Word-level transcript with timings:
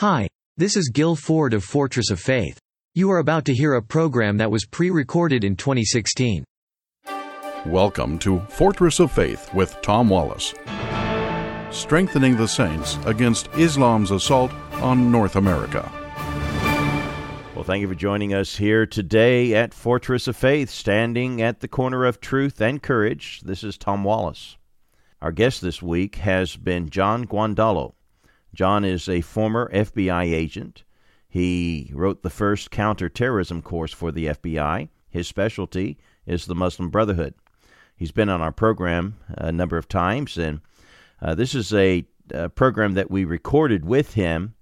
Hi, 0.00 0.28
this 0.58 0.76
is 0.76 0.90
Gil 0.92 1.16
Ford 1.16 1.54
of 1.54 1.64
Fortress 1.64 2.10
of 2.10 2.20
Faith. 2.20 2.58
You 2.94 3.10
are 3.12 3.18
about 3.18 3.46
to 3.46 3.54
hear 3.54 3.72
a 3.72 3.82
program 3.82 4.36
that 4.36 4.50
was 4.50 4.66
pre 4.66 4.90
recorded 4.90 5.42
in 5.42 5.56
2016. 5.56 6.44
Welcome 7.64 8.18
to 8.18 8.40
Fortress 8.40 9.00
of 9.00 9.10
Faith 9.10 9.48
with 9.54 9.74
Tom 9.80 10.10
Wallace. 10.10 10.52
Strengthening 11.70 12.36
the 12.36 12.46
saints 12.46 12.98
against 13.06 13.48
Islam's 13.54 14.10
assault 14.10 14.52
on 14.82 15.10
North 15.10 15.34
America. 15.34 15.90
Well, 17.54 17.64
thank 17.64 17.80
you 17.80 17.88
for 17.88 17.94
joining 17.94 18.34
us 18.34 18.54
here 18.54 18.84
today 18.84 19.54
at 19.54 19.72
Fortress 19.72 20.28
of 20.28 20.36
Faith, 20.36 20.68
standing 20.68 21.40
at 21.40 21.60
the 21.60 21.68
corner 21.68 22.04
of 22.04 22.20
truth 22.20 22.60
and 22.60 22.82
courage. 22.82 23.40
This 23.46 23.64
is 23.64 23.78
Tom 23.78 24.04
Wallace. 24.04 24.58
Our 25.22 25.32
guest 25.32 25.62
this 25.62 25.80
week 25.80 26.16
has 26.16 26.54
been 26.56 26.90
John 26.90 27.24
Guandolo. 27.24 27.94
John 28.56 28.86
is 28.86 29.06
a 29.06 29.20
former 29.20 29.70
FBI 29.70 30.32
agent. 30.32 30.82
He 31.28 31.90
wrote 31.92 32.22
the 32.22 32.30
first 32.30 32.70
counterterrorism 32.70 33.60
course 33.60 33.92
for 33.92 34.10
the 34.10 34.28
FBI. 34.28 34.88
His 35.10 35.28
specialty 35.28 35.98
is 36.24 36.46
the 36.46 36.54
Muslim 36.54 36.88
Brotherhood. 36.88 37.34
He's 37.94 38.12
been 38.12 38.30
on 38.30 38.40
our 38.40 38.52
program 38.52 39.18
a 39.28 39.52
number 39.52 39.76
of 39.76 39.88
times, 39.88 40.38
and 40.38 40.62
uh, 41.20 41.34
this 41.34 41.54
is 41.54 41.72
a, 41.74 42.06
a, 42.32 42.48
program 42.48 42.94
that 42.94 43.10
we 43.10 43.26
recorded 43.26 43.84
with 43.84 44.14
him 44.14 44.54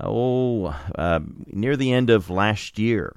oh, 0.00 0.74
uh, 0.94 1.20
near 1.46 1.76
the 1.76 1.92
end 1.92 2.08
of 2.08 2.30
last 2.30 2.78
year. 2.78 3.14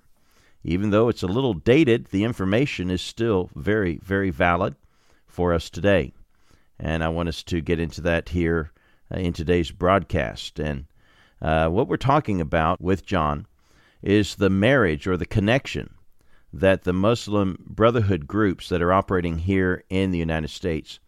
Even 0.65 0.89
though 0.89 1.07
it's 1.07 1.23
a 1.23 1.27
little 1.27 1.53
dated, 1.53 2.07
the 2.07 2.25
information 2.25 2.91
is 2.91 3.01
still 3.01 3.49
very, 3.55 3.97
very 4.03 4.29
valid 4.29 4.75
for 5.25 5.53
us 5.53 5.69
today. 5.69 6.11
And 6.77 7.01
I 7.01 7.07
want 7.07 7.29
us 7.29 7.43
to 7.43 7.61
get 7.61 7.79
into 7.79 8.01
that 8.01 8.29
here 8.29 8.71
uh, 8.75 8.79
in 9.13 9.33
today's 9.33 9.71
broadcast. 9.71 10.59
And 10.59 10.85
uh, 11.41 11.69
what 11.69 11.87
we're 11.87 11.97
talking 11.97 12.41
about 12.41 12.81
with 12.81 13.05
John 13.05 13.45
is 14.01 14.35
the 14.35 14.49
marriage 14.49 15.07
or 15.07 15.17
the 15.17 15.25
connection 15.25 15.93
that 16.53 16.83
the 16.83 16.93
Muslim 16.93 17.63
Brotherhood 17.67 18.27
groups 18.27 18.69
that 18.69 18.81
are 18.81 18.93
operating 18.93 19.39
here 19.39 19.83
in 19.89 20.11
the 20.11 20.17
United 20.17 20.49
States, 20.49 20.99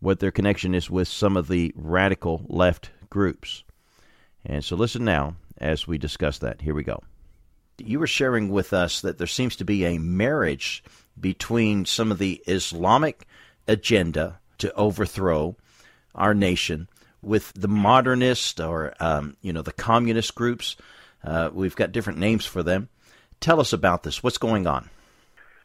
what 0.00 0.20
their 0.20 0.30
connection 0.30 0.74
is 0.74 0.90
with 0.90 1.08
some 1.08 1.36
of 1.36 1.48
the 1.48 1.72
radical 1.74 2.44
left 2.48 2.90
groups. 3.10 3.64
And 4.44 4.64
so 4.64 4.76
listen 4.76 5.04
now 5.04 5.36
as 5.58 5.86
we 5.86 5.98
discuss 5.98 6.38
that. 6.38 6.60
Here 6.60 6.74
we 6.74 6.84
go. 6.84 7.02
You 7.78 7.98
were 7.98 8.06
sharing 8.06 8.50
with 8.50 8.72
us 8.72 9.00
that 9.00 9.18
there 9.18 9.26
seems 9.26 9.56
to 9.56 9.64
be 9.64 9.84
a 9.84 9.98
marriage 9.98 10.84
between 11.18 11.84
some 11.86 12.12
of 12.12 12.18
the 12.18 12.42
Islamic 12.46 13.26
agenda 13.66 14.38
to 14.58 14.72
overthrow 14.74 15.56
our 16.14 16.34
nation 16.34 16.88
with 17.24 17.52
the 17.54 17.68
modernist 17.68 18.60
or 18.60 18.94
um, 19.00 19.36
you 19.42 19.52
know 19.52 19.62
the 19.62 19.72
communist 19.72 20.34
groups. 20.34 20.76
Uh, 21.22 21.50
we've 21.52 21.76
got 21.76 21.92
different 21.92 22.18
names 22.18 22.44
for 22.44 22.62
them. 22.62 22.88
Tell 23.40 23.60
us 23.60 23.72
about 23.72 24.02
this. 24.02 24.22
What's 24.22 24.38
going 24.38 24.66
on? 24.66 24.90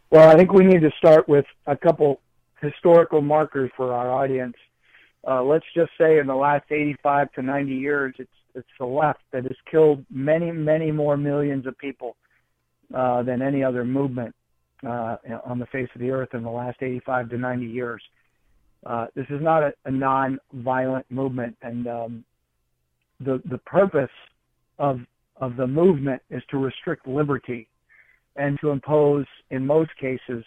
Well, 0.10 0.30
I 0.30 0.36
think 0.36 0.52
we 0.52 0.66
need 0.66 0.82
to 0.82 0.92
start 0.98 1.28
with 1.28 1.46
a 1.68 1.76
couple 1.76 2.22
historical 2.62 3.22
markers 3.22 3.72
for 3.76 3.94
our 3.94 4.12
audience. 4.12 4.56
Uh, 5.28 5.44
let's 5.44 5.66
just 5.76 5.92
say 5.98 6.18
in 6.18 6.28
the 6.28 6.36
last 6.36 6.66
85 6.72 7.32
to 7.34 7.42
90 7.42 7.74
years, 7.74 8.16
it's 8.18 8.30
it's 8.56 8.68
the 8.80 8.86
left 8.86 9.22
that 9.32 9.44
has 9.44 9.56
killed 9.70 10.04
many, 10.10 10.52
many 10.52 10.92
more 10.92 11.16
millions 11.16 11.68
of 11.68 11.78
people 11.78 12.16
uh, 12.94 13.22
than 13.22 13.42
any 13.42 13.64
other 13.64 13.86
movement 13.86 14.36
uh, 14.86 15.18
on 15.46 15.60
the 15.60 15.68
face 15.68 15.90
of 15.94 16.02
the 16.02 16.12
earth 16.12 16.34
in 16.34 16.44
the 16.44 16.50
last 16.50 16.82
85 16.82 17.30
to 17.30 17.38
90 17.38 17.66
years. 17.66 18.02
Uh, 18.86 19.08
this 19.16 19.26
is 19.30 19.42
not 19.42 19.64
a, 19.64 19.74
a 19.86 19.92
non-violent 19.92 21.06
movement, 21.10 21.56
and 21.62 21.88
um, 21.88 22.24
the 23.20 23.42
the 23.50 23.58
purpose 23.60 24.10
of 24.78 25.00
of 25.38 25.56
the 25.58 25.68
movement 25.68 26.22
is 26.30 26.42
to 26.50 26.58
restrict 26.58 27.08
liberty 27.08 27.68
and 28.36 28.58
to 28.62 28.70
impose, 28.70 29.26
in 29.52 29.66
most 29.66 29.92
cases, 30.00 30.44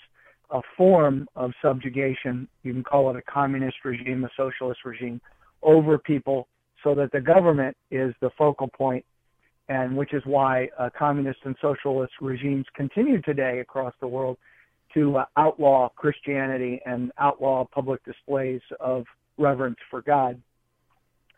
a 0.50 0.60
form 0.76 1.26
of 1.36 1.50
subjugation. 1.62 2.48
You 2.62 2.72
can 2.72 2.84
call 2.84 3.10
it 3.10 3.16
a 3.16 3.22
communist 3.22 3.76
regime, 3.84 4.24
a 4.24 4.30
socialist 4.36 4.80
regime, 4.84 5.20
over 5.62 5.98
people, 5.98 6.48
so 6.82 6.94
that 6.94 7.12
the 7.12 7.20
government 7.20 7.76
is 7.90 8.14
the 8.20 8.30
focal 8.36 8.68
point, 8.68 9.04
and 9.68 9.96
which 9.96 10.14
is 10.14 10.22
why 10.24 10.68
uh, 10.78 10.88
communist 10.98 11.40
and 11.44 11.54
socialist 11.60 12.12
regimes 12.20 12.66
continue 12.74 13.20
today 13.22 13.60
across 13.60 13.94
the 14.00 14.08
world 14.08 14.38
to 14.94 15.18
uh, 15.18 15.24
outlaw 15.36 15.88
Christianity 15.96 16.80
and 16.86 17.12
outlaw 17.18 17.64
public 17.64 18.04
displays 18.04 18.60
of 18.80 19.04
reverence 19.38 19.78
for 19.90 20.02
God. 20.02 20.40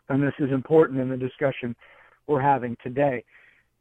And 0.09 0.21
this 0.21 0.33
is 0.39 0.51
important 0.51 0.99
in 0.99 1.09
the 1.09 1.17
discussion 1.17 1.75
we're 2.27 2.41
having 2.41 2.77
today. 2.83 3.23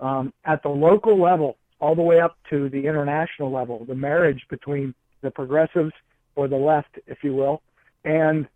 Um, 0.00 0.32
at 0.44 0.62
the 0.62 0.68
local 0.68 1.20
level, 1.20 1.56
all 1.80 1.94
the 1.94 2.02
way 2.02 2.20
up 2.20 2.36
to 2.50 2.68
the 2.70 2.86
international 2.86 3.52
level, 3.52 3.84
the 3.84 3.94
marriage 3.94 4.42
between 4.48 4.94
the 5.22 5.30
progressives 5.30 5.92
or 6.36 6.48
the 6.48 6.56
left, 6.56 6.98
if 7.06 7.18
you 7.22 7.34
will, 7.34 7.62
and 8.04 8.46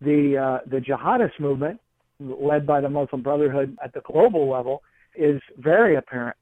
the 0.00 0.36
uh, 0.36 0.58
the 0.68 0.78
jihadist 0.78 1.38
movement, 1.40 1.80
led 2.20 2.66
by 2.66 2.80
the 2.80 2.88
Muslim 2.88 3.22
Brotherhood 3.22 3.76
at 3.82 3.92
the 3.92 4.00
global 4.00 4.48
level, 4.48 4.82
is 5.14 5.40
very 5.58 5.96
apparent. 5.96 6.36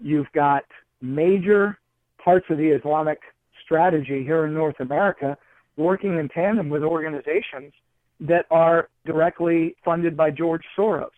You've 0.00 0.30
got 0.32 0.64
major 1.00 1.78
parts 2.22 2.46
of 2.50 2.58
the 2.58 2.68
Islamic 2.68 3.20
strategy 3.68 4.24
here 4.24 4.46
in 4.46 4.54
North 4.54 4.80
America, 4.80 5.36
working 5.76 6.18
in 6.18 6.28
tandem 6.28 6.70
with 6.70 6.82
organizations 6.82 7.72
that 8.20 8.46
are 8.50 8.88
directly 9.04 9.76
funded 9.84 10.16
by 10.16 10.30
George 10.30 10.62
Soros. 10.76 11.10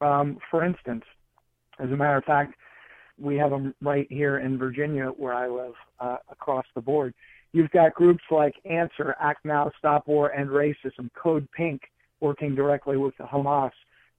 Um, 0.00 0.38
for 0.50 0.64
instance, 0.64 1.04
as 1.78 1.90
a 1.90 1.96
matter 1.96 2.16
of 2.16 2.24
fact, 2.24 2.54
we 3.18 3.36
have 3.36 3.50
them 3.50 3.74
right 3.80 4.06
here 4.10 4.38
in 4.38 4.58
Virginia 4.58 5.06
where 5.16 5.34
I 5.34 5.48
live 5.48 5.74
uh, 6.00 6.16
across 6.30 6.64
the 6.74 6.80
board. 6.80 7.14
You've 7.52 7.70
got 7.70 7.94
groups 7.94 8.22
like 8.30 8.54
Answer, 8.64 9.14
Act 9.20 9.44
Now, 9.44 9.70
Stop 9.78 10.08
War, 10.08 10.28
and 10.28 10.50
Racism, 10.50 11.10
Code 11.20 11.48
Pink, 11.56 11.82
working 12.20 12.54
directly 12.54 12.96
with 12.96 13.16
the 13.18 13.24
Hamas. 13.24 13.72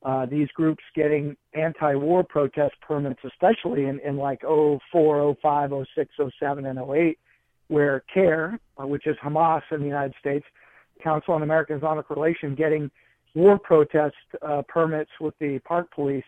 Uh, 0.04 0.26
these 0.26 0.48
groups 0.56 0.84
getting 0.96 1.36
anti-war 1.54 2.24
protest 2.24 2.74
permits, 2.82 3.20
especially 3.24 3.86
in, 3.86 4.00
in 4.00 4.18
like 4.18 4.42
04, 4.42 5.36
05, 5.42 5.72
06, 5.96 6.16
07, 6.40 6.66
and 6.66 6.80
08, 6.80 7.20
where 7.72 8.04
CAIR, 8.14 8.60
uh, 8.78 8.86
which 8.86 9.08
is 9.08 9.16
Hamas 9.24 9.62
in 9.72 9.80
the 9.80 9.86
United 9.86 10.14
States, 10.20 10.46
Council 11.02 11.34
on 11.34 11.42
American 11.42 11.78
Islamic 11.78 12.10
Relations, 12.10 12.58
getting 12.58 12.92
war 13.34 13.58
protest 13.58 14.16
uh, 14.42 14.62
permits 14.68 15.10
with 15.22 15.34
the 15.40 15.58
park 15.60 15.90
police. 15.96 16.26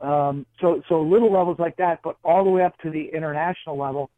Um, 0.00 0.44
so, 0.60 0.82
so 0.88 1.00
little 1.00 1.32
levels 1.32 1.60
like 1.60 1.76
that, 1.76 2.00
but 2.02 2.16
all 2.24 2.42
the 2.42 2.50
way 2.50 2.64
up 2.64 2.76
to 2.78 2.90
the 2.90 3.08
international 3.14 3.78
level. 3.78 4.10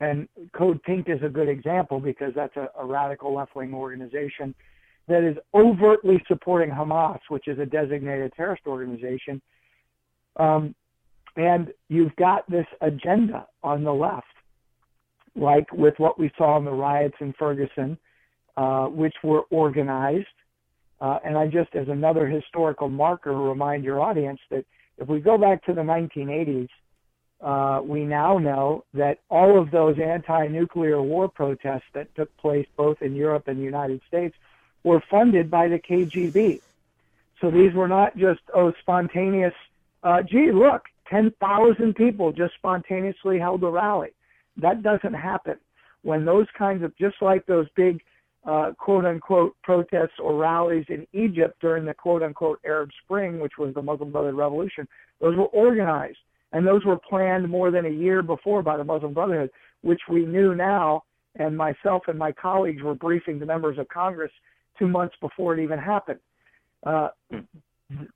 And 0.00 0.28
Code 0.52 0.82
Pink 0.82 1.08
is 1.08 1.22
a 1.22 1.28
good 1.28 1.48
example 1.48 2.00
because 2.00 2.32
that's 2.34 2.56
a, 2.56 2.68
a 2.76 2.84
radical 2.84 3.32
left-wing 3.32 3.72
organization 3.72 4.56
that 5.06 5.22
is 5.22 5.36
overtly 5.54 6.20
supporting 6.26 6.70
Hamas, 6.70 7.20
which 7.28 7.46
is 7.46 7.60
a 7.60 7.66
designated 7.66 8.32
terrorist 8.36 8.64
organization. 8.66 9.40
Um, 10.34 10.74
and 11.36 11.72
you've 11.88 12.14
got 12.16 12.50
this 12.50 12.66
agenda 12.80 13.46
on 13.62 13.84
the 13.84 13.94
left 13.94 14.26
like 15.38 15.72
with 15.72 15.98
what 15.98 16.18
we 16.18 16.30
saw 16.36 16.56
in 16.58 16.64
the 16.64 16.72
riots 16.72 17.16
in 17.20 17.32
Ferguson, 17.32 17.98
uh, 18.56 18.86
which 18.86 19.14
were 19.22 19.42
organized. 19.50 20.26
Uh, 21.00 21.18
and 21.24 21.38
I 21.38 21.46
just, 21.46 21.74
as 21.74 21.88
another 21.88 22.26
historical 22.26 22.88
marker, 22.88 23.32
remind 23.32 23.84
your 23.84 24.00
audience 24.00 24.40
that 24.50 24.64
if 24.96 25.08
we 25.08 25.20
go 25.20 25.38
back 25.38 25.64
to 25.66 25.72
the 25.72 25.82
1980s, 25.82 26.68
uh, 27.40 27.80
we 27.84 28.04
now 28.04 28.38
know 28.38 28.84
that 28.94 29.20
all 29.30 29.60
of 29.60 29.70
those 29.70 29.96
anti-nuclear 29.98 31.00
war 31.00 31.28
protests 31.28 31.86
that 31.92 32.12
took 32.16 32.36
place 32.36 32.66
both 32.76 33.00
in 33.00 33.14
Europe 33.14 33.46
and 33.46 33.58
the 33.58 33.64
United 33.64 34.00
States 34.08 34.36
were 34.82 35.00
funded 35.08 35.50
by 35.50 35.68
the 35.68 35.78
KGB. 35.78 36.60
So 37.40 37.50
these 37.50 37.72
were 37.72 37.86
not 37.86 38.16
just 38.16 38.40
oh 38.52 38.72
spontaneous. 38.80 39.54
Uh, 40.02 40.22
gee, 40.22 40.50
look, 40.50 40.86
10,000 41.08 41.94
people 41.94 42.32
just 42.32 42.54
spontaneously 42.54 43.38
held 43.38 43.62
a 43.62 43.68
rally. 43.68 44.10
That 44.58 44.82
doesn't 44.82 45.14
happen. 45.14 45.56
When 46.02 46.24
those 46.24 46.46
kinds 46.56 46.82
of, 46.82 46.96
just 46.96 47.16
like 47.20 47.46
those 47.46 47.66
big 47.76 48.00
uh, 48.44 48.72
quote 48.78 49.04
unquote 49.04 49.56
protests 49.62 50.18
or 50.22 50.36
rallies 50.36 50.84
in 50.88 51.06
Egypt 51.12 51.60
during 51.60 51.84
the 51.84 51.94
quote 51.94 52.22
unquote 52.22 52.60
Arab 52.64 52.90
Spring, 53.04 53.40
which 53.40 53.58
was 53.58 53.74
the 53.74 53.82
Muslim 53.82 54.12
Brotherhood 54.12 54.38
Revolution, 54.38 54.86
those 55.20 55.36
were 55.36 55.46
organized 55.46 56.18
and 56.52 56.66
those 56.66 56.84
were 56.84 56.98
planned 56.98 57.48
more 57.48 57.70
than 57.70 57.86
a 57.86 57.90
year 57.90 58.22
before 58.22 58.62
by 58.62 58.76
the 58.76 58.84
Muslim 58.84 59.12
Brotherhood, 59.12 59.50
which 59.82 60.00
we 60.08 60.24
knew 60.24 60.54
now. 60.54 61.02
And 61.36 61.56
myself 61.56 62.02
and 62.08 62.18
my 62.18 62.32
colleagues 62.32 62.82
were 62.82 62.94
briefing 62.94 63.38
the 63.38 63.46
members 63.46 63.78
of 63.78 63.88
Congress 63.88 64.32
two 64.78 64.88
months 64.88 65.14
before 65.20 65.56
it 65.56 65.62
even 65.62 65.78
happened. 65.78 66.20
Uh, 66.84 67.08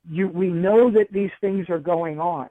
you, 0.09 0.27
we 0.27 0.47
know 0.47 0.91
that 0.91 1.07
these 1.11 1.29
things 1.41 1.69
are 1.69 1.79
going 1.79 2.19
on. 2.19 2.49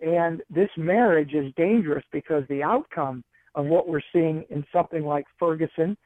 And 0.00 0.42
this 0.50 0.70
marriage 0.76 1.34
is 1.34 1.52
dangerous 1.56 2.04
because 2.12 2.44
the 2.48 2.62
outcome 2.62 3.24
of 3.54 3.66
what 3.66 3.88
we're 3.88 4.00
seeing 4.12 4.44
in 4.50 4.64
something 4.72 5.04
like 5.04 5.24
Ferguson, 5.38 5.96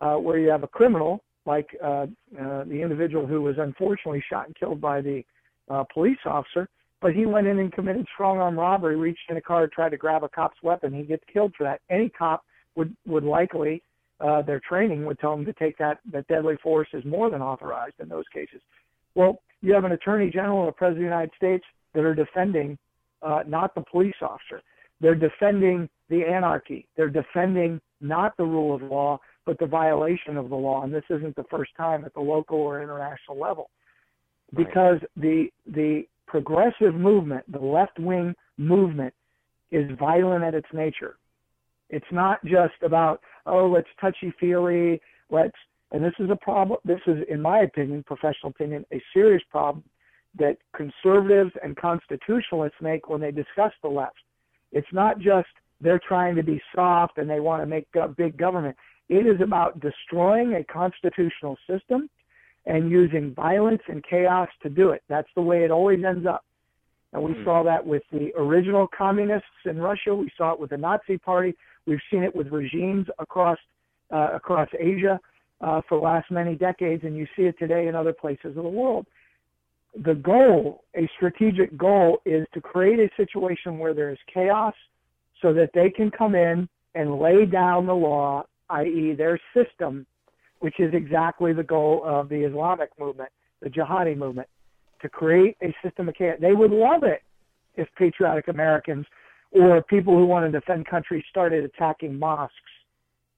uh, 0.00 0.14
where 0.14 0.38
you 0.38 0.48
have 0.48 0.62
a 0.62 0.68
criminal 0.68 1.22
like 1.46 1.68
uh, 1.82 2.06
uh, 2.40 2.64
the 2.64 2.80
individual 2.80 3.26
who 3.26 3.42
was 3.42 3.56
unfortunately 3.58 4.22
shot 4.30 4.46
and 4.46 4.56
killed 4.56 4.80
by 4.80 5.00
the 5.00 5.22
uh, 5.68 5.84
police 5.92 6.18
officer, 6.24 6.68
but 7.00 7.14
he 7.14 7.26
went 7.26 7.46
in 7.46 7.58
and 7.58 7.72
committed 7.72 8.06
strong 8.14 8.38
arm 8.38 8.58
robbery, 8.58 8.96
reached 8.96 9.28
in 9.28 9.36
a 9.36 9.40
car, 9.40 9.66
tried 9.66 9.90
to 9.90 9.96
grab 9.96 10.24
a 10.24 10.28
cop's 10.28 10.56
weapon. 10.62 10.92
He 10.92 11.02
gets 11.02 11.22
killed 11.30 11.52
for 11.56 11.64
that. 11.64 11.80
Any 11.90 12.08
cop 12.08 12.44
would 12.76 12.96
would 13.06 13.24
likely 13.24 13.82
uh, 14.20 14.42
their 14.42 14.60
training 14.60 15.04
would 15.04 15.18
tell 15.18 15.36
them 15.36 15.44
to 15.44 15.52
take 15.52 15.76
that 15.78 15.98
that 16.12 16.26
deadly 16.28 16.56
force 16.62 16.88
is 16.92 17.04
more 17.04 17.30
than 17.30 17.42
authorized 17.42 17.96
in 18.00 18.08
those 18.08 18.24
cases. 18.32 18.60
Well, 19.14 19.40
you 19.60 19.74
have 19.74 19.84
an 19.84 19.92
attorney 19.92 20.30
general 20.30 20.60
and 20.60 20.68
a 20.68 20.72
president 20.72 21.04
of 21.04 21.10
the 21.10 21.14
United 21.16 21.32
States 21.36 21.64
that 21.94 22.04
are 22.04 22.14
defending 22.14 22.78
uh, 23.24 23.42
not 23.46 23.74
the 23.74 23.82
police 23.90 24.14
officer. 24.20 24.62
They're 25.00 25.14
defending 25.14 25.88
the 26.08 26.22
anarchy. 26.24 26.86
They're 26.96 27.08
defending 27.08 27.80
not 28.00 28.36
the 28.36 28.44
rule 28.44 28.74
of 28.74 28.82
law, 28.82 29.18
but 29.46 29.58
the 29.58 29.66
violation 29.66 30.36
of 30.36 30.48
the 30.50 30.56
law. 30.56 30.82
And 30.82 30.92
this 30.92 31.04
isn't 31.10 31.36
the 31.36 31.44
first 31.50 31.72
time 31.76 32.04
at 32.04 32.14
the 32.14 32.20
local 32.20 32.58
or 32.58 32.82
international 32.82 33.38
level, 33.38 33.70
because 34.56 34.98
right. 35.00 35.10
the 35.16 35.46
the 35.66 36.02
progressive 36.26 36.94
movement, 36.94 37.50
the 37.50 37.58
left 37.58 37.98
wing 37.98 38.34
movement, 38.56 39.14
is 39.70 39.90
violent 39.98 40.44
at 40.44 40.54
its 40.54 40.68
nature. 40.72 41.16
It's 41.90 42.06
not 42.12 42.44
just 42.44 42.74
about 42.82 43.20
oh 43.46 43.66
let's 43.66 43.88
touchy 44.00 44.32
feely, 44.38 45.00
let's 45.30 45.56
and 45.92 46.02
this 46.02 46.14
is 46.18 46.28
a 46.30 46.36
problem. 46.36 46.78
This 46.84 47.00
is, 47.06 47.18
in 47.28 47.40
my 47.40 47.60
opinion, 47.60 48.02
professional 48.04 48.50
opinion, 48.50 48.84
a 48.92 49.00
serious 49.12 49.42
problem 49.50 49.84
that 50.38 50.56
conservatives 50.76 51.52
and 51.62 51.76
constitutionalists 51.76 52.76
make 52.80 53.08
when 53.08 53.20
they 53.20 53.30
discuss 53.30 53.72
the 53.82 53.88
left. 53.88 54.16
It's 54.72 54.92
not 54.92 55.18
just 55.18 55.48
they're 55.80 56.00
trying 56.06 56.34
to 56.36 56.42
be 56.42 56.60
soft 56.74 57.18
and 57.18 57.28
they 57.28 57.40
want 57.40 57.62
to 57.62 57.66
make 57.66 57.86
big 58.16 58.36
government. 58.36 58.76
It 59.08 59.26
is 59.26 59.40
about 59.40 59.80
destroying 59.80 60.54
a 60.54 60.64
constitutional 60.64 61.56
system 61.68 62.08
and 62.66 62.90
using 62.90 63.34
violence 63.34 63.82
and 63.88 64.02
chaos 64.02 64.48
to 64.62 64.70
do 64.70 64.90
it. 64.90 65.02
That's 65.08 65.28
the 65.34 65.42
way 65.42 65.64
it 65.64 65.70
always 65.70 66.02
ends 66.04 66.26
up. 66.26 66.44
And 67.12 67.22
we 67.22 67.32
mm. 67.32 67.44
saw 67.44 67.62
that 67.62 67.86
with 67.86 68.02
the 68.10 68.32
original 68.36 68.88
communists 68.96 69.46
in 69.66 69.78
Russia. 69.78 70.14
We 70.14 70.30
saw 70.36 70.52
it 70.52 70.58
with 70.58 70.70
the 70.70 70.78
Nazi 70.78 71.18
Party. 71.18 71.54
We've 71.86 72.00
seen 72.10 72.22
it 72.22 72.34
with 72.34 72.48
regimes 72.48 73.06
across 73.18 73.58
uh, 74.10 74.28
across 74.34 74.68
Asia 74.78 75.18
uh, 75.60 75.80
for 75.88 75.98
the 75.98 76.04
last 76.04 76.30
many 76.30 76.54
decades, 76.54 77.04
and 77.04 77.16
you 77.16 77.26
see 77.36 77.42
it 77.42 77.58
today 77.58 77.86
in 77.86 77.94
other 77.94 78.12
places 78.12 78.56
of 78.56 78.62
the 78.62 78.68
world. 78.68 79.06
The 80.02 80.14
goal, 80.14 80.84
a 80.96 81.08
strategic 81.16 81.76
goal, 81.76 82.20
is 82.24 82.46
to 82.52 82.60
create 82.60 82.98
a 82.98 83.08
situation 83.16 83.78
where 83.78 83.94
there 83.94 84.10
is 84.10 84.18
chaos 84.32 84.74
so 85.40 85.52
that 85.52 85.70
they 85.72 85.90
can 85.90 86.10
come 86.10 86.34
in 86.34 86.68
and 86.94 87.18
lay 87.18 87.46
down 87.46 87.86
the 87.86 87.94
law, 87.94 88.44
i.e., 88.70 89.14
their 89.16 89.38
system, 89.54 90.06
which 90.60 90.80
is 90.80 90.92
exactly 90.94 91.52
the 91.52 91.62
goal 91.62 92.02
of 92.04 92.28
the 92.28 92.44
Islamic 92.44 92.90
movement, 92.98 93.30
the 93.60 93.68
jihadi 93.68 94.16
movement, 94.16 94.48
to 95.02 95.08
create 95.08 95.56
a 95.62 95.74
system 95.82 96.08
of 96.08 96.14
chaos. 96.14 96.38
They 96.40 96.54
would 96.54 96.70
love 96.70 97.04
it 97.04 97.22
if 97.76 97.88
patriotic 97.96 98.48
Americans 98.48 99.06
or 99.52 99.82
people 99.82 100.16
who 100.16 100.26
want 100.26 100.50
to 100.50 100.50
defend 100.50 100.86
countries 100.86 101.24
started 101.30 101.64
attacking 101.64 102.18
mosques. 102.18 102.54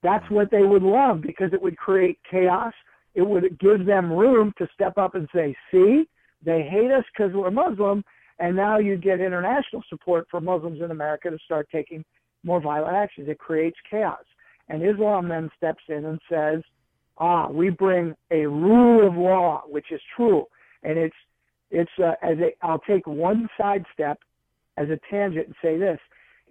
That's 0.03 0.29
what 0.31 0.51
they 0.51 0.63
would 0.63 0.83
love 0.83 1.21
because 1.21 1.53
it 1.53 1.61
would 1.61 1.77
create 1.77 2.19
chaos. 2.31 2.73
It 3.15 3.23
would 3.23 3.59
give 3.59 3.85
them 3.85 4.13
room 4.13 4.53
to 4.59 4.69
step 4.75 4.97
up 4.99 5.15
and 5.15 5.29
say, 5.35 5.55
see, 5.71 6.09
they 6.47 6.63
hate 6.63 6.93
us 6.93 7.05
because 7.13 7.35
we're 7.35 7.51
Muslim, 7.51 8.03
and 8.39 8.55
now 8.55 8.79
you 8.79 8.97
get 8.97 9.21
international 9.21 9.83
support 9.91 10.27
for 10.31 10.41
Muslims 10.41 10.81
in 10.81 10.93
America 10.93 11.29
to 11.29 11.39
start 11.45 11.69
taking 11.71 12.05
more 12.45 12.61
violent 12.61 12.95
actions. 12.95 13.29
It 13.29 13.39
creates 13.39 13.77
chaos. 13.91 14.25
And 14.69 14.83
Islam 14.83 15.29
then 15.29 15.51
steps 15.57 15.83
in 15.89 16.05
and 16.05 16.21
says, 16.31 16.63
ah, 17.19 17.49
we 17.49 17.71
bring 17.71 18.15
a 18.31 18.47
rule 18.47 19.07
of 19.07 19.17
law, 19.17 19.63
which 19.67 19.91
is 19.91 20.01
true. 20.17 20.45
And 20.85 20.97
it's, 20.97 21.17
it's, 21.71 21.91
uh, 21.99 22.13
as 22.23 22.39
a, 22.39 22.53
I'll 22.63 22.81
take 22.81 23.07
one 23.07 23.49
sidestep 23.59 24.19
as 24.77 24.89
a 24.89 25.01
tangent 25.11 25.47
and 25.47 25.57
say 25.61 25.79
this. 25.79 25.99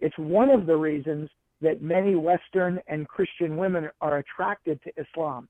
It's 0.02 0.18
one 0.18 0.50
of 0.50 0.66
the 0.66 0.76
reasons 0.76 1.30
that 1.62 1.82
many 1.82 2.16
Western 2.16 2.82
and 2.88 3.08
Christian 3.08 3.56
women 3.56 3.90
are 4.02 4.18
attracted 4.18 4.82
to 4.84 4.92
Islam. 5.02 5.48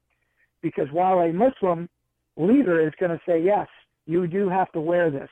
Because 0.61 0.87
while 0.91 1.19
a 1.19 1.33
Muslim 1.33 1.89
leader 2.37 2.85
is 2.85 2.93
going 2.99 3.11
to 3.11 3.21
say, 3.27 3.41
yes, 3.41 3.67
you 4.05 4.27
do 4.27 4.49
have 4.49 4.71
to 4.73 4.79
wear 4.79 5.09
this. 5.09 5.29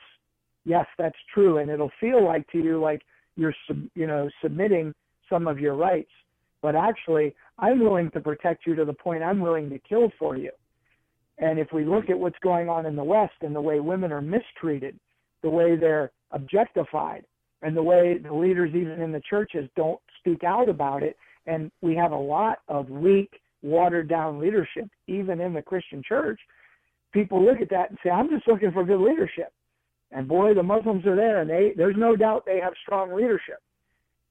Yes, 0.64 0.86
that's 0.98 1.16
true. 1.32 1.58
And 1.58 1.70
it'll 1.70 1.92
feel 2.00 2.24
like 2.24 2.50
to 2.52 2.58
you 2.58 2.80
like 2.80 3.02
you're, 3.36 3.54
you 3.94 4.06
know, 4.06 4.28
submitting 4.42 4.94
some 5.28 5.46
of 5.46 5.58
your 5.58 5.74
rights. 5.74 6.10
But 6.62 6.74
actually, 6.74 7.34
I'm 7.58 7.80
willing 7.80 8.10
to 8.12 8.20
protect 8.20 8.66
you 8.66 8.74
to 8.76 8.84
the 8.84 8.92
point 8.92 9.22
I'm 9.22 9.40
willing 9.40 9.68
to 9.70 9.78
kill 9.78 10.10
for 10.18 10.36
you. 10.36 10.50
And 11.38 11.58
if 11.58 11.68
we 11.72 11.84
look 11.84 12.08
at 12.10 12.18
what's 12.18 12.38
going 12.42 12.68
on 12.68 12.86
in 12.86 12.96
the 12.96 13.04
West 13.04 13.34
and 13.42 13.54
the 13.54 13.60
way 13.60 13.80
women 13.80 14.12
are 14.12 14.22
mistreated, 14.22 14.98
the 15.42 15.50
way 15.50 15.76
they're 15.76 16.10
objectified, 16.30 17.24
and 17.62 17.76
the 17.76 17.82
way 17.82 18.18
the 18.18 18.32
leaders, 18.32 18.70
even 18.74 19.00
in 19.00 19.10
the 19.10 19.22
churches, 19.28 19.68
don't 19.74 20.00
speak 20.18 20.44
out 20.44 20.68
about 20.68 21.02
it, 21.02 21.16
and 21.46 21.70
we 21.80 21.94
have 21.96 22.12
a 22.12 22.16
lot 22.16 22.58
of 22.68 22.88
weak, 22.90 23.40
watered 23.62 24.08
down 24.08 24.38
leadership, 24.38 24.88
even 25.06 25.40
in 25.40 25.54
the 25.54 25.62
Christian 25.62 26.02
church, 26.06 26.38
people 27.14 27.42
look 27.42 27.62
at 27.62 27.70
that 27.70 27.88
and 27.88 27.98
say, 28.04 28.10
I'm 28.10 28.28
just 28.28 28.46
looking 28.46 28.72
for 28.72 28.84
good 28.84 29.00
leadership. 29.00 29.52
And 30.10 30.28
boy, 30.28 30.52
the 30.52 30.62
Muslims 30.62 31.06
are 31.06 31.16
there, 31.16 31.40
and 31.40 31.48
they 31.48 31.72
there's 31.76 31.96
no 31.96 32.14
doubt 32.14 32.44
they 32.44 32.60
have 32.60 32.74
strong 32.82 33.14
leadership. 33.14 33.62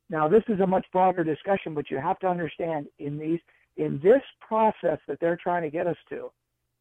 Now, 0.09 0.27
this 0.27 0.43
is 0.47 0.59
a 0.59 0.67
much 0.67 0.85
broader 0.91 1.23
discussion, 1.23 1.73
but 1.73 1.89
you 1.89 1.97
have 1.97 2.19
to 2.19 2.27
understand 2.27 2.87
in 2.99 3.17
these 3.17 3.39
in 3.77 3.99
this 4.03 4.21
process 4.39 4.99
that 5.07 5.17
they're 5.19 5.39
trying 5.41 5.63
to 5.63 5.71
get 5.71 5.87
us 5.87 5.97
to, 6.09 6.31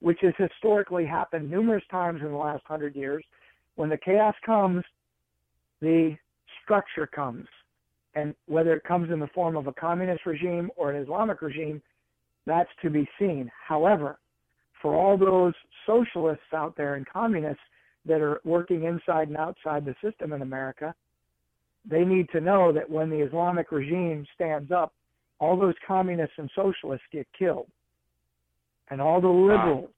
which 0.00 0.19
has 0.20 0.34
historically 0.37 1.06
happened 1.06 1.50
numerous 1.50 1.84
times 1.90 2.20
in 2.20 2.31
the 2.31 2.37
last 2.37 2.62
hundred 2.66 2.94
years, 2.94 3.25
when 3.76 3.88
the 3.88 3.96
chaos 3.96 4.34
comes, 4.44 4.84
the 5.81 6.16
structure 6.62 7.06
comes. 7.06 7.46
And 8.14 8.34
whether 8.46 8.75
it 8.75 8.84
comes 8.84 9.10
in 9.10 9.20
the 9.20 9.28
form 9.28 9.56
of 9.56 9.69
a 9.69 9.72
communist 9.72 10.26
regime 10.26 10.70
or 10.76 10.93
an 10.93 11.02
Islamic 11.02 11.40
regime, 11.40 11.81
that's 12.44 12.69
to 12.82 12.90
be 12.90 13.08
seen. 13.19 13.50
However, 13.66 14.19
for 14.82 14.94
all 14.94 15.17
those 15.17 15.55
socialists 15.87 16.52
out 16.52 16.76
there 16.76 16.96
and 16.96 17.06
communists 17.06 17.62
that 18.05 18.20
are 18.20 18.40
working 18.44 18.84
inside 18.84 19.29
and 19.29 19.37
outside 19.37 19.84
the 19.84 19.94
system 20.02 20.32
in 20.32 20.43
America, 20.43 20.94
they 21.88 22.05
need 22.05 22.29
to 22.31 22.40
know 22.40 22.73
that 22.73 22.88
when 22.88 23.08
the 23.08 23.20
Islamic 23.20 23.73
regime 23.73 24.26
stands 24.34 24.70
up, 24.70 24.93
all 25.38 25.56
those 25.58 25.75
communists 25.87 26.34
and 26.37 26.50
socialists 26.55 27.06
get 27.12 27.26
killed. 27.37 27.67
And 28.90 29.00
all 29.00 29.20
the 29.20 29.29
liberals 29.29 29.84
wow. 29.84 29.88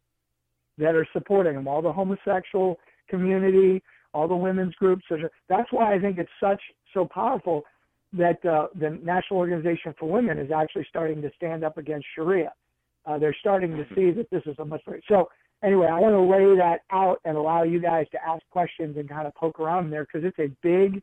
that 0.78 0.94
are 0.94 1.06
supporting 1.12 1.54
them, 1.54 1.66
all 1.66 1.82
the 1.82 1.92
homosexual 1.92 2.78
community, 3.08 3.82
all 4.12 4.28
the 4.28 4.36
women's 4.36 4.74
groups. 4.76 5.04
That's 5.48 5.72
why 5.72 5.94
I 5.94 5.98
think 5.98 6.18
it's 6.18 6.30
such 6.40 6.60
so 6.92 7.06
powerful 7.12 7.64
that 8.12 8.44
uh, 8.46 8.68
the 8.78 8.90
National 9.02 9.40
Organization 9.40 9.94
for 9.98 10.08
Women 10.08 10.38
is 10.38 10.50
actually 10.54 10.86
starting 10.88 11.20
to 11.22 11.30
stand 11.36 11.64
up 11.64 11.78
against 11.78 12.06
Sharia. 12.14 12.52
Uh, 13.06 13.18
they're 13.18 13.36
starting 13.40 13.76
to 13.76 13.84
see 13.94 14.10
that 14.10 14.28
this 14.30 14.42
is 14.46 14.56
a 14.58 14.64
much 14.64 14.82
so. 15.08 15.28
Anyway, 15.62 15.86
I 15.86 15.98
want 15.98 16.12
to 16.12 16.20
lay 16.20 16.56
that 16.56 16.80
out 16.90 17.20
and 17.24 17.36
allow 17.38 17.62
you 17.62 17.80
guys 17.80 18.06
to 18.12 18.18
ask 18.22 18.42
questions 18.50 18.96
and 18.98 19.08
kind 19.08 19.26
of 19.26 19.34
poke 19.34 19.58
around 19.58 19.90
there 19.90 20.04
because 20.04 20.26
it's 20.26 20.38
a 20.38 20.54
big 20.62 21.02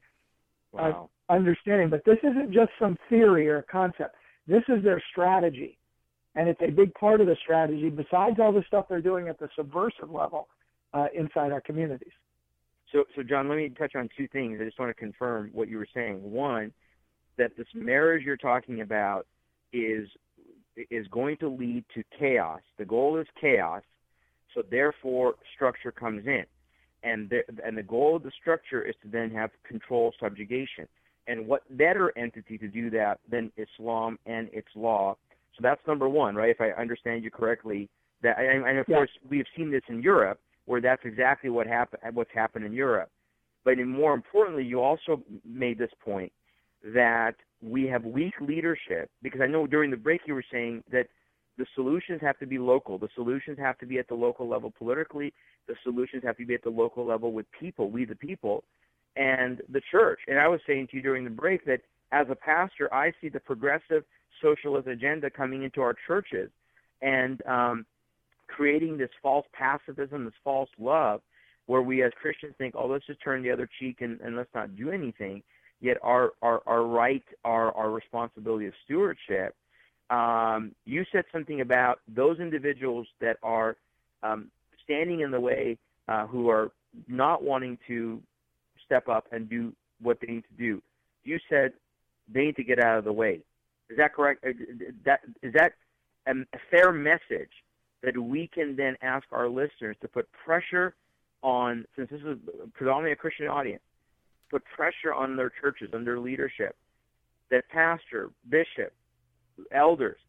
uh, 0.73 0.77
wow. 0.77 1.09
uh, 1.29 1.33
understanding. 1.33 1.89
But 1.89 2.05
this 2.05 2.17
isn't 2.19 2.51
just 2.51 2.71
some 2.79 2.97
theory 3.09 3.47
or 3.49 3.63
concept. 3.63 4.15
This 4.47 4.63
is 4.67 4.83
their 4.83 5.01
strategy, 5.11 5.77
and 6.35 6.47
it's 6.47 6.61
a 6.61 6.69
big 6.69 6.93
part 6.93 7.21
of 7.21 7.27
the 7.27 7.37
strategy. 7.43 7.89
Besides 7.89 8.37
all 8.39 8.51
the 8.51 8.63
stuff 8.67 8.85
they're 8.87 9.01
doing 9.01 9.27
at 9.29 9.39
the 9.39 9.49
subversive 9.55 10.11
level 10.11 10.47
uh, 10.93 11.07
inside 11.15 11.51
our 11.51 11.61
communities. 11.61 12.13
So, 12.91 13.05
so 13.15 13.23
John, 13.23 13.47
let 13.47 13.57
me 13.57 13.69
touch 13.69 13.95
on 13.95 14.09
two 14.17 14.27
things. 14.27 14.59
I 14.61 14.65
just 14.65 14.79
want 14.79 14.89
to 14.89 14.99
confirm 14.99 15.49
what 15.53 15.69
you 15.69 15.77
were 15.77 15.87
saying. 15.93 16.19
One, 16.21 16.73
that 17.37 17.55
this 17.57 17.67
marriage 17.73 18.23
you're 18.23 18.37
talking 18.37 18.81
about 18.81 19.25
is 19.71 20.07
is 20.89 21.07
going 21.07 21.37
to 21.37 21.49
lead 21.49 21.83
to 21.95 22.03
chaos. 22.17 22.61
The 22.77 22.85
goal 22.85 23.17
is 23.17 23.27
chaos, 23.39 23.81
so 24.53 24.63
therefore 24.69 25.35
structure 25.55 25.91
comes 25.91 26.25
in, 26.25 26.43
and 27.03 27.29
the, 27.29 27.41
and 27.65 27.77
the 27.77 27.83
goal 27.83 28.15
of 28.15 28.23
the 28.23 28.31
structure 28.39 28.81
is 28.81 28.95
to 29.03 29.09
then 29.09 29.31
have 29.31 29.51
control 29.67 30.13
subjugation. 30.19 30.87
And 31.27 31.47
what 31.47 31.61
better 31.77 32.11
entity 32.17 32.57
to 32.57 32.67
do 32.67 32.89
that 32.91 33.19
than 33.29 33.51
Islam 33.57 34.17
and 34.25 34.49
its 34.51 34.67
law? 34.75 35.15
So 35.55 35.59
that's 35.61 35.81
number 35.87 36.09
one, 36.09 36.35
right? 36.35 36.49
If 36.49 36.61
I 36.61 36.71
understand 36.71 37.23
you 37.23 37.31
correctly, 37.31 37.89
that 38.23 38.39
and, 38.39 38.65
and 38.65 38.77
of 38.79 38.85
yeah. 38.87 38.95
course 38.95 39.09
we've 39.29 39.45
seen 39.55 39.71
this 39.71 39.83
in 39.87 40.01
Europe 40.01 40.39
where 40.65 40.81
that's 40.81 41.01
exactly 41.05 41.49
what 41.49 41.67
happened, 41.67 42.15
what's 42.15 42.31
happened 42.33 42.65
in 42.65 42.73
Europe. 42.73 43.09
But 43.63 43.77
more 43.79 44.13
importantly, 44.13 44.63
you 44.63 44.81
also 44.81 45.21
made 45.45 45.77
this 45.77 45.91
point 46.03 46.31
that 46.83 47.35
we 47.61 47.85
have 47.85 48.03
weak 48.03 48.33
leadership 48.41 49.09
because 49.21 49.41
I 49.41 49.47
know 49.47 49.67
during 49.67 49.91
the 49.91 49.97
break 49.97 50.21
you 50.25 50.33
were 50.33 50.45
saying 50.51 50.83
that 50.91 51.07
the 51.57 51.65
solutions 51.75 52.19
have 52.21 52.39
to 52.39 52.47
be 52.47 52.57
local. 52.57 52.97
The 52.97 53.09
solutions 53.13 53.59
have 53.59 53.77
to 53.79 53.85
be 53.85 53.99
at 53.99 54.07
the 54.07 54.15
local 54.15 54.47
level 54.47 54.73
politically. 54.75 55.33
The 55.67 55.75
solutions 55.83 56.23
have 56.25 56.37
to 56.37 56.45
be 56.45 56.55
at 56.55 56.63
the 56.63 56.69
local 56.69 57.05
level 57.05 57.33
with 57.33 57.45
people, 57.59 57.91
we 57.91 58.05
the 58.05 58.15
people, 58.15 58.63
and 59.15 59.61
the 59.69 59.81
church. 59.91 60.19
And 60.27 60.39
I 60.39 60.47
was 60.47 60.59
saying 60.65 60.87
to 60.87 60.97
you 60.97 61.03
during 61.03 61.23
the 61.23 61.29
break 61.29 61.65
that 61.65 61.81
as 62.11 62.27
a 62.29 62.35
pastor, 62.35 62.91
I 62.93 63.13
see 63.21 63.29
the 63.29 63.39
progressive 63.39 64.03
socialist 64.41 64.87
agenda 64.87 65.29
coming 65.29 65.63
into 65.63 65.81
our 65.81 65.95
churches 66.07 66.49
and 67.01 67.45
um, 67.45 67.85
creating 68.47 68.97
this 68.97 69.09
false 69.21 69.45
pacifism, 69.53 70.25
this 70.25 70.33
false 70.43 70.69
love 70.79 71.21
where 71.67 71.81
we 71.81 72.03
as 72.03 72.11
Christians 72.19 72.53
think, 72.57 72.75
oh, 72.77 72.87
let's 72.87 73.05
just 73.05 73.21
turn 73.23 73.43
the 73.43 73.51
other 73.51 73.69
cheek 73.79 73.97
and, 74.01 74.19
and 74.21 74.35
let's 74.35 74.49
not 74.53 74.75
do 74.75 74.89
anything. 74.89 75.43
Yet 75.81 75.97
our 76.03 76.31
our, 76.41 76.61
our 76.67 76.83
right, 76.83 77.23
our 77.43 77.75
our 77.75 77.91
responsibility 77.91 78.67
of 78.67 78.73
stewardship. 78.85 79.55
Um, 80.09 80.75
you 80.85 81.05
said 81.11 81.25
something 81.31 81.61
about 81.61 81.99
those 82.07 82.39
individuals 82.39 83.07
that 83.19 83.37
are 83.43 83.77
um, 84.23 84.51
standing 84.83 85.21
in 85.21 85.31
the 85.31 85.39
way, 85.39 85.77
uh, 86.07 86.27
who 86.27 86.49
are 86.49 86.71
not 87.07 87.43
wanting 87.43 87.77
to 87.87 88.21
step 88.85 89.07
up 89.07 89.25
and 89.31 89.49
do 89.49 89.73
what 90.01 90.19
they 90.19 90.33
need 90.33 90.43
to 90.43 90.57
do. 90.57 90.81
You 91.23 91.39
said 91.49 91.73
they 92.31 92.45
need 92.45 92.55
to 92.57 92.63
get 92.63 92.83
out 92.83 92.97
of 92.97 93.05
the 93.05 93.13
way. 93.13 93.39
Is 93.89 93.97
that 93.97 94.13
correct? 94.13 94.43
Uh, 94.45 94.51
that 95.05 95.21
is 95.41 95.53
that 95.53 95.73
a 96.27 96.33
fair 96.69 96.91
message 96.91 97.51
that 98.03 98.17
we 98.17 98.47
can 98.47 98.75
then 98.75 98.95
ask 99.01 99.25
our 99.31 99.47
listeners 99.47 99.95
to 100.01 100.07
put 100.07 100.27
pressure 100.45 100.93
on, 101.41 101.85
since 101.95 102.09
this 102.09 102.21
is 102.21 102.37
predominantly 102.73 103.13
a 103.13 103.15
Christian 103.15 103.47
audience, 103.47 103.81
put 104.51 104.63
pressure 104.65 105.13
on 105.15 105.35
their 105.35 105.51
churches, 105.61 105.89
on 105.93 106.03
their 106.03 106.19
leadership, 106.19 106.75
that 107.49 107.67
pastor, 107.69 108.29
bishop, 108.49 108.93
elders, 109.71 110.19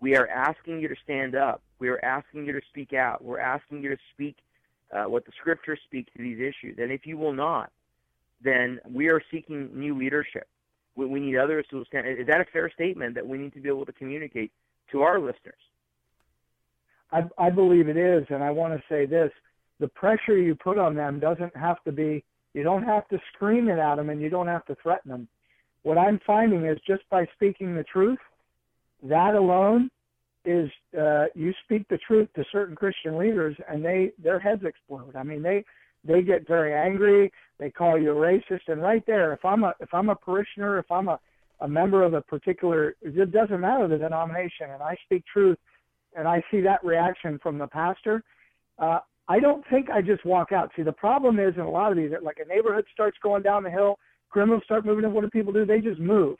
we 0.00 0.16
are 0.16 0.28
asking 0.28 0.80
you 0.80 0.88
to 0.88 0.96
stand 1.04 1.34
up. 1.34 1.62
We 1.78 1.88
are 1.88 2.04
asking 2.04 2.46
you 2.46 2.52
to 2.52 2.60
speak 2.70 2.92
out. 2.92 3.22
We're 3.22 3.38
asking 3.38 3.82
you 3.82 3.90
to 3.90 3.98
speak 4.14 4.36
uh, 4.94 5.04
what 5.04 5.24
the 5.24 5.32
scriptures 5.40 5.78
speak 5.84 6.06
to 6.14 6.22
these 6.22 6.38
issues. 6.38 6.78
And 6.78 6.90
if 6.90 7.06
you 7.06 7.16
will 7.16 7.32
not, 7.32 7.70
then 8.42 8.78
we 8.90 9.08
are 9.08 9.22
seeking 9.30 9.70
new 9.74 9.96
leadership. 9.98 10.46
We, 10.96 11.06
we 11.06 11.20
need 11.20 11.36
others 11.36 11.66
to 11.70 11.84
stand. 11.86 12.06
Is 12.06 12.26
that 12.26 12.40
a 12.40 12.46
fair 12.52 12.70
statement 12.74 13.14
that 13.14 13.26
we 13.26 13.38
need 13.38 13.54
to 13.54 13.60
be 13.60 13.68
able 13.68 13.86
to 13.86 13.92
communicate 13.92 14.52
to 14.92 15.02
our 15.02 15.18
listeners? 15.18 15.54
I, 17.12 17.24
I 17.38 17.50
believe 17.50 17.88
it 17.88 17.96
is, 17.96 18.26
and 18.30 18.42
I 18.42 18.50
want 18.50 18.74
to 18.74 18.82
say 18.88 19.06
this: 19.06 19.30
the 19.80 19.88
pressure 19.88 20.36
you 20.36 20.54
put 20.54 20.78
on 20.78 20.94
them 20.94 21.20
doesn't 21.20 21.56
have 21.56 21.82
to 21.84 21.92
be. 21.92 22.24
You 22.56 22.62
don't 22.62 22.84
have 22.84 23.06
to 23.08 23.18
scream 23.34 23.68
it 23.68 23.78
at 23.78 23.96
them, 23.96 24.08
and 24.08 24.20
you 24.20 24.30
don't 24.30 24.46
have 24.46 24.64
to 24.64 24.76
threaten 24.82 25.10
them. 25.10 25.28
What 25.82 25.98
I'm 25.98 26.18
finding 26.26 26.64
is 26.64 26.78
just 26.86 27.02
by 27.10 27.26
speaking 27.34 27.74
the 27.74 27.84
truth, 27.84 28.18
that 29.02 29.34
alone 29.34 29.90
is 30.46 30.70
uh, 30.98 31.26
you 31.34 31.52
speak 31.64 31.86
the 31.88 31.98
truth 31.98 32.28
to 32.34 32.44
certain 32.50 32.74
Christian 32.74 33.18
leaders, 33.18 33.54
and 33.68 33.84
they 33.84 34.12
their 34.18 34.38
heads 34.40 34.62
explode. 34.64 35.14
I 35.14 35.22
mean, 35.22 35.42
they 35.42 35.64
they 36.02 36.22
get 36.22 36.48
very 36.48 36.72
angry. 36.72 37.30
They 37.58 37.70
call 37.70 38.00
you 38.00 38.12
a 38.12 38.14
racist, 38.14 38.68
and 38.68 38.80
right 38.80 39.04
there, 39.06 39.34
if 39.34 39.44
I'm 39.44 39.62
a 39.62 39.74
if 39.80 39.92
I'm 39.92 40.08
a 40.08 40.16
parishioner, 40.16 40.78
if 40.78 40.90
I'm 40.90 41.08
a 41.08 41.20
a 41.60 41.68
member 41.68 42.02
of 42.04 42.14
a 42.14 42.22
particular, 42.22 42.96
it 43.02 43.32
doesn't 43.32 43.60
matter 43.60 43.86
the 43.86 43.98
denomination, 43.98 44.70
and 44.72 44.82
I 44.82 44.96
speak 45.04 45.24
truth 45.30 45.58
and 46.16 46.26
I 46.26 46.42
see 46.50 46.60
that 46.62 46.82
reaction 46.82 47.38
from 47.42 47.58
the 47.58 47.66
pastor, 47.66 48.24
uh, 48.78 49.00
I 49.28 49.40
don't 49.40 49.64
think 49.70 49.90
I 49.90 50.02
just 50.02 50.24
walk 50.24 50.52
out. 50.52 50.70
See, 50.76 50.82
the 50.82 50.92
problem 50.92 51.38
is 51.38 51.54
in 51.54 51.62
a 51.62 51.70
lot 51.70 51.90
of 51.90 51.98
these, 51.98 52.10
like 52.22 52.38
a 52.44 52.48
neighborhood 52.48 52.84
starts 52.92 53.18
going 53.22 53.42
down 53.42 53.64
the 53.64 53.70
hill, 53.70 53.98
criminals 54.30 54.62
start 54.64 54.86
moving 54.86 55.04
in. 55.04 55.12
What 55.12 55.22
do 55.22 55.30
people 55.30 55.52
do? 55.52 55.66
They 55.66 55.80
just 55.80 56.00
move. 56.00 56.36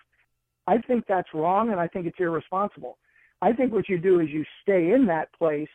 I 0.66 0.78
think 0.78 1.04
that's 1.08 1.28
wrong, 1.34 1.70
and 1.70 1.80
I 1.80 1.88
think 1.88 2.06
it's 2.06 2.18
irresponsible. 2.20 2.98
I 3.42 3.52
think 3.52 3.72
what 3.72 3.88
you 3.88 3.98
do 3.98 4.20
is 4.20 4.28
you 4.30 4.44
stay 4.62 4.92
in 4.92 5.06
that 5.06 5.32
place 5.32 5.68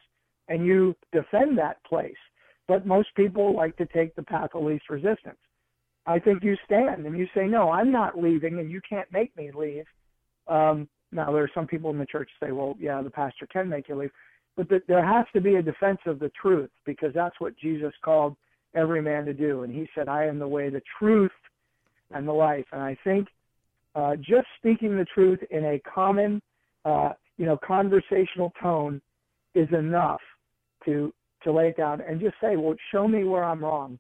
and 0.48 0.66
you 0.66 0.96
defend 1.12 1.58
that 1.58 1.84
place. 1.86 2.14
But 2.68 2.86
most 2.86 3.10
people 3.16 3.56
like 3.56 3.76
to 3.78 3.86
take 3.86 4.16
the 4.16 4.24
path 4.24 4.50
of 4.54 4.64
least 4.64 4.90
resistance. 4.90 5.38
I 6.06 6.20
think 6.20 6.44
you 6.44 6.56
stand 6.66 7.06
and 7.06 7.18
you 7.18 7.28
say, 7.36 7.46
no, 7.46 7.72
I'm 7.72 7.92
not 7.92 8.18
leaving, 8.18 8.60
and 8.60 8.72
you 8.72 8.82
can't 8.88 9.12
make 9.12 9.36
me 9.38 9.52
leave. 9.54 9.86
Um, 10.48 10.88
now, 11.12 11.32
there 11.32 11.44
are 11.44 11.52
some 11.54 11.68
people 11.68 11.90
in 11.92 12.00
the 12.00 12.06
church 12.06 12.30
say, 12.42 12.52
well, 12.52 12.76
yeah, 12.80 13.02
the 13.02 13.10
pastor 13.10 13.46
can 13.48 13.70
make 13.70 13.90
you 13.90 13.96
leave. 13.96 14.12
But 14.58 14.70
the, 14.70 14.82
there 14.88 15.06
has 15.06 15.26
to 15.34 15.42
be 15.42 15.56
a 15.56 15.62
defense 15.62 16.00
of 16.06 16.20
the 16.20 16.32
truth 16.42 16.70
because 16.86 17.14
that's 17.14 17.40
what 17.40 17.58
Jesus 17.58 17.94
called 18.04 18.36
every 18.76 19.02
man 19.02 19.26
to 19.26 19.34
do. 19.34 19.64
And 19.64 19.74
he 19.74 19.88
said, 19.96 20.08
I 20.08 20.26
am 20.26 20.40
the 20.40 20.48
way, 20.48 20.70
the 20.70 20.82
truth, 21.00 21.32
and 22.12 22.28
the 22.28 22.34
life. 22.34 22.66
And 22.72 22.82
I 22.82 22.98
think 23.04 23.28
uh, 23.96 24.16
just 24.18 24.48
speaking 24.58 24.98
the 24.98 25.06
truth 25.14 25.40
in 25.50 25.66
a 25.66 25.80
common, 25.80 26.42
uh, 26.86 27.12
you 27.38 27.46
know, 27.46 27.58
conversational 27.66 28.52
tone 28.62 29.02
is 29.56 29.68
enough 29.72 30.22
to 30.86 31.14
to 31.44 31.52
lay 31.52 31.70
it 31.70 31.78
down 31.78 32.02
and 32.02 32.20
just 32.20 32.36
say, 32.40 32.56
well, 32.56 32.76
show 32.92 33.08
me 33.08 33.24
where 33.24 33.44
I'm 33.44 33.64
wrong. 33.64 33.98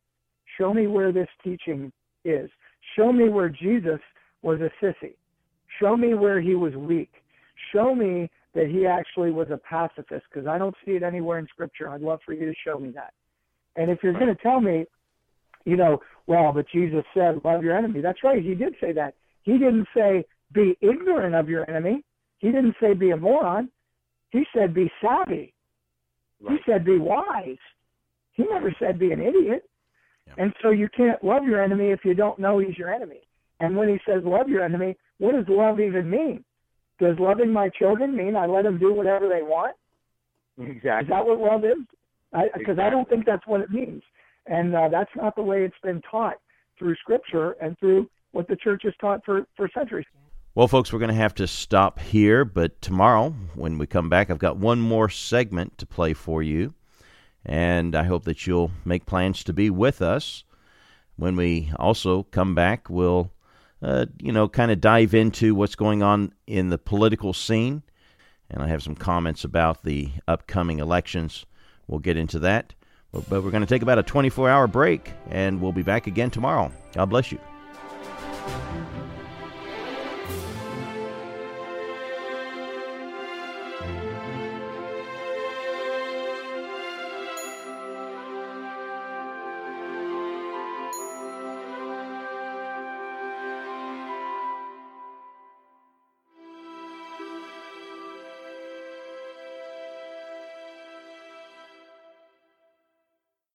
Show 0.59 0.75
me 0.75 0.85
where 0.85 1.11
this 1.11 1.27
teaching 1.43 1.91
is. 2.23 2.51
Show 2.95 3.11
me 3.11 3.29
where 3.29 3.49
Jesus 3.49 3.99
was 4.43 4.59
a 4.61 4.69
sissy. 4.83 5.15
Show 5.79 5.97
me 5.97 6.13
where 6.13 6.39
he 6.39 6.53
was 6.53 6.75
weak. 6.75 7.09
Show 7.73 7.95
me 7.95 8.29
that 8.53 8.67
he 8.67 8.85
actually 8.85 9.31
was 9.31 9.47
a 9.49 9.57
pacifist 9.57 10.25
because 10.31 10.47
I 10.47 10.57
don't 10.57 10.75
see 10.85 10.91
it 10.91 11.03
anywhere 11.03 11.39
in 11.39 11.47
Scripture. 11.47 11.89
I'd 11.89 12.01
love 12.01 12.19
for 12.25 12.33
you 12.33 12.45
to 12.45 12.53
show 12.65 12.77
me 12.77 12.91
that. 12.91 13.13
And 13.75 13.89
if 13.89 13.99
you're 14.03 14.13
going 14.13 14.27
to 14.27 14.41
tell 14.41 14.59
me, 14.59 14.85
you 15.65 15.77
know, 15.77 15.99
well, 16.27 16.51
but 16.51 16.65
Jesus 16.73 17.03
said, 17.13 17.41
love 17.45 17.63
your 17.63 17.77
enemy. 17.77 18.01
That's 18.01 18.23
right. 18.23 18.43
He 18.43 18.55
did 18.55 18.75
say 18.81 18.91
that. 18.93 19.13
He 19.43 19.53
didn't 19.53 19.87
say, 19.95 20.25
be 20.53 20.77
ignorant 20.81 21.35
of 21.35 21.47
your 21.49 21.69
enemy. 21.69 22.03
He 22.39 22.47
didn't 22.47 22.75
say, 22.81 22.93
be 22.93 23.11
a 23.11 23.17
moron. 23.17 23.69
He 24.31 24.43
said, 24.55 24.73
be 24.73 24.91
savvy. 25.01 25.53
Right. 26.41 26.59
He 26.65 26.71
said, 26.71 26.83
be 26.83 26.97
wise. 26.97 27.57
He 28.33 28.43
never 28.49 28.75
said, 28.79 28.99
be 28.99 29.11
an 29.11 29.21
idiot. 29.21 29.63
And 30.37 30.53
so 30.61 30.69
you 30.69 30.89
can't 30.95 31.23
love 31.23 31.43
your 31.43 31.63
enemy 31.63 31.91
if 31.91 32.05
you 32.05 32.13
don't 32.13 32.39
know 32.39 32.59
he's 32.59 32.77
your 32.77 32.93
enemy. 32.93 33.21
And 33.59 33.75
when 33.75 33.89
he 33.89 33.99
says 34.05 34.23
love 34.23 34.49
your 34.49 34.63
enemy, 34.63 34.97
what 35.19 35.33
does 35.33 35.45
love 35.47 35.79
even 35.79 36.09
mean? 36.09 36.43
Does 37.01 37.17
loving 37.17 37.51
my 37.51 37.67
children 37.69 38.15
mean 38.15 38.35
I 38.35 38.45
let 38.45 38.63
them 38.63 38.77
do 38.77 38.93
whatever 38.93 39.27
they 39.27 39.41
want? 39.41 39.75
Exactly. 40.59 41.05
Is 41.05 41.09
that 41.09 41.25
what 41.25 41.39
love 41.39 41.65
is? 41.65 41.83
Because 42.31 42.47
I, 42.53 42.59
exactly. 42.59 42.83
I 42.83 42.89
don't 42.91 43.09
think 43.09 43.25
that's 43.25 43.45
what 43.47 43.61
it 43.61 43.71
means, 43.71 44.03
and 44.45 44.75
uh, 44.75 44.87
that's 44.87 45.09
not 45.15 45.35
the 45.35 45.41
way 45.41 45.63
it's 45.63 45.73
been 45.83 46.01
taught 46.09 46.35
through 46.77 46.95
Scripture 46.97 47.53
and 47.59 47.77
through 47.79 48.07
what 48.33 48.47
the 48.47 48.55
church 48.55 48.83
has 48.83 48.93
taught 49.01 49.25
for 49.25 49.47
for 49.57 49.67
centuries. 49.73 50.05
Well, 50.53 50.67
folks, 50.67 50.93
we're 50.93 50.99
going 50.99 51.09
to 51.09 51.15
have 51.15 51.33
to 51.35 51.47
stop 51.47 51.99
here, 51.99 52.45
but 52.45 52.79
tomorrow, 52.81 53.31
when 53.55 53.79
we 53.79 53.87
come 53.87 54.07
back, 54.07 54.29
I've 54.29 54.37
got 54.37 54.57
one 54.57 54.79
more 54.79 55.09
segment 55.09 55.79
to 55.79 55.87
play 55.87 56.13
for 56.13 56.43
you, 56.43 56.75
and 57.43 57.95
I 57.95 58.03
hope 58.03 58.25
that 58.25 58.45
you'll 58.45 58.69
make 58.85 59.07
plans 59.07 59.43
to 59.45 59.53
be 59.53 59.71
with 59.71 60.03
us. 60.03 60.43
When 61.15 61.35
we 61.35 61.71
also 61.77 62.23
come 62.23 62.53
back, 62.53 62.89
we'll 62.89 63.31
uh, 63.81 64.05
you 64.19 64.31
know, 64.31 64.47
kind 64.47 64.71
of 64.71 64.79
dive 64.79 65.13
into 65.13 65.55
what's 65.55 65.75
going 65.75 66.03
on 66.03 66.33
in 66.47 66.69
the 66.69 66.77
political 66.77 67.33
scene. 67.33 67.83
And 68.49 68.61
I 68.61 68.67
have 68.67 68.83
some 68.83 68.95
comments 68.95 69.43
about 69.43 69.83
the 69.83 70.09
upcoming 70.27 70.79
elections. 70.79 71.45
We'll 71.87 71.99
get 71.99 72.17
into 72.17 72.39
that. 72.39 72.73
But, 73.11 73.29
but 73.29 73.43
we're 73.43 73.51
going 73.51 73.63
to 73.63 73.67
take 73.67 73.81
about 73.81 73.99
a 73.99 74.03
24 74.03 74.49
hour 74.49 74.67
break, 74.67 75.11
and 75.29 75.61
we'll 75.61 75.71
be 75.71 75.83
back 75.83 76.07
again 76.07 76.29
tomorrow. 76.31 76.71
God 76.93 77.05
bless 77.05 77.31
you. 77.31 77.39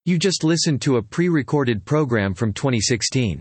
You 0.08 0.20
just 0.20 0.44
listened 0.44 0.82
to 0.82 0.98
a 0.98 1.02
pre-recorded 1.02 1.84
program 1.84 2.32
from 2.32 2.52
2016. 2.52 3.40